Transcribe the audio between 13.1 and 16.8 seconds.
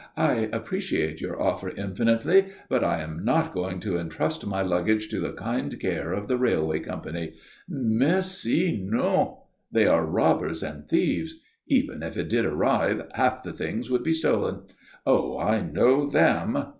half the things would be stolen. Oh, I know them."